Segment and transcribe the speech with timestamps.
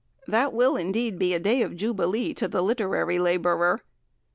[0.27, 3.81] That will, indeed, be a day of jubilee to the literary labourer.